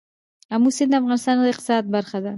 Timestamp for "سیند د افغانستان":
0.77-1.35